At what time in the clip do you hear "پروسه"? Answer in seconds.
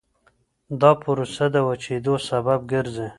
1.01-1.45